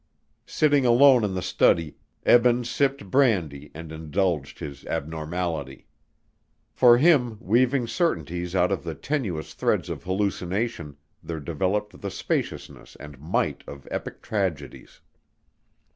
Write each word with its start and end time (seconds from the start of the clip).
Sitting 0.47 0.83
alone 0.83 1.23
in 1.23 1.35
the 1.35 1.43
study, 1.43 1.95
Eben 2.25 2.63
sipped 2.63 3.11
brandy 3.11 3.69
and 3.75 3.91
indulged 3.91 4.57
his 4.57 4.83
abnormality. 4.87 5.85
For 6.71 6.97
him, 6.97 7.37
weaving 7.39 7.85
certainties 7.85 8.55
out 8.55 8.71
of 8.71 8.83
the 8.83 8.95
tenuous 8.95 9.53
threads 9.53 9.89
of 9.91 10.01
hallucination, 10.03 10.97
there 11.21 11.39
developed 11.39 12.01
the 12.01 12.09
spaciousness 12.09 12.95
and 12.99 13.19
might 13.19 13.63
of 13.67 13.87
epic 13.91 14.23
tragedies. 14.23 15.01